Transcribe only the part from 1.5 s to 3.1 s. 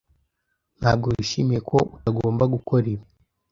ko utagomba gukora ibi?